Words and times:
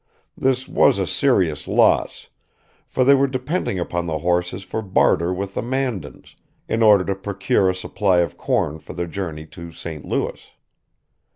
This 0.35 0.67
was 0.67 0.97
a 0.97 1.05
serious 1.05 1.67
loss; 1.67 2.29
for 2.87 3.03
they 3.03 3.13
were 3.13 3.27
depending 3.27 3.77
upon 3.77 4.07
the 4.07 4.17
horses 4.17 4.63
for 4.63 4.81
barter 4.81 5.31
with 5.31 5.53
the 5.53 5.61
Mandans, 5.61 6.35
in 6.67 6.81
order 6.81 7.05
to 7.05 7.13
procure 7.13 7.69
a 7.69 7.75
supply 7.75 8.17
of 8.21 8.35
corn 8.35 8.79
for 8.79 8.93
the 8.93 9.05
journey 9.05 9.45
to 9.45 9.71
St. 9.71 10.03
Louis. 10.03 10.41